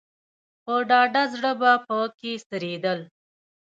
[0.63, 2.99] په ډاډه زړه به په کې څرېدل.